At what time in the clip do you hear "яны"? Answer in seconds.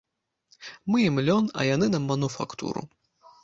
1.75-1.93